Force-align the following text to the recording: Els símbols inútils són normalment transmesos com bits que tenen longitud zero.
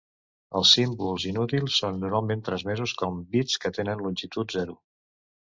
Els 0.59 0.71
símbols 0.77 1.25
inútils 1.31 1.77
són 1.83 2.01
normalment 2.05 2.43
transmesos 2.49 2.97
com 3.03 3.23
bits 3.37 3.63
que 3.67 3.73
tenen 3.79 4.05
longitud 4.07 4.57
zero. 4.57 4.79